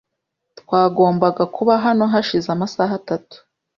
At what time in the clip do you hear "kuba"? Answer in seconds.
1.55-1.73